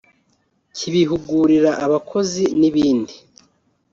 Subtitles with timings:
[0.75, 3.13] kibihugurira abakozi n’ibindi